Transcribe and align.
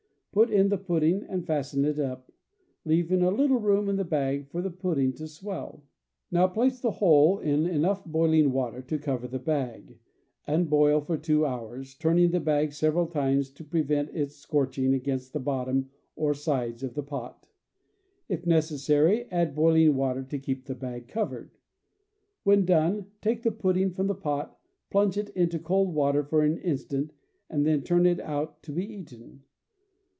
Put 0.33 0.49
in 0.49 0.69
the 0.69 0.77
pudding 0.77 1.25
and 1.27 1.45
fasten 1.45 1.83
it 1.83 1.99
up, 1.99 2.31
leaving 2.85 3.21
a 3.21 3.31
little 3.31 3.59
room 3.59 3.89
in 3.89 3.97
the 3.97 4.05
bag 4.05 4.47
for 4.47 4.61
the 4.61 4.71
pudding 4.71 5.11
to 5.15 5.27
swell. 5.27 5.83
Now 6.31 6.47
place 6.47 6.79
the 6.79 6.89
whole 6.89 7.39
in 7.39 7.65
enough 7.65 8.05
boiling 8.05 8.53
water 8.53 8.81
to 8.81 8.97
cover 8.97 9.27
the 9.27 9.39
bag, 9.39 9.99
and 10.47 10.69
boil 10.69 11.01
two 11.17 11.45
hours, 11.45 11.95
turning 11.95 12.31
the 12.31 12.39
bag 12.39 12.71
several 12.71 13.07
times 13.07 13.49
to 13.49 13.65
prevent 13.65 14.15
its 14.15 14.37
scorching 14.37 14.93
against 14.93 15.33
the 15.33 15.41
bottom 15.41 15.89
or 16.15 16.33
sides 16.33 16.81
of 16.81 16.93
the 16.93 17.03
pot. 17.03 17.49
If 18.29 18.45
necessary, 18.45 19.29
add 19.31 19.53
boiling 19.53 19.97
water 19.97 20.23
to 20.23 20.39
keep 20.39 20.63
the 20.63 20.75
bag 20.75 21.09
covered. 21.09 21.57
When 22.43 22.63
done 22.63 23.07
take 23.21 23.43
the 23.43 23.51
pudding 23.51 23.91
from 23.91 24.07
the 24.07 24.15
pot, 24.15 24.57
plunge 24.89 25.17
it 25.17 25.27
into 25.31 25.59
cold 25.59 25.93
water 25.93 26.23
for 26.23 26.41
an 26.43 26.57
instant, 26.59 27.11
and 27.49 27.65
then 27.65 27.81
turn 27.81 28.05
it 28.05 28.21
out 28.21 28.63
to 28.63 28.71
be 28.71 28.85
eaten. 28.85 29.43